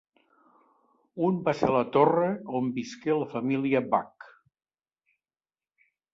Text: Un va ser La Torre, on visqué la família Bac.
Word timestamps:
Un 1.27 1.37
va 1.47 1.53
ser 1.59 1.69
La 1.75 1.81
Torre, 1.97 2.31
on 2.61 2.71
visqué 2.79 3.19
la 3.19 3.29
família 3.35 3.83
Bac. 3.93 4.27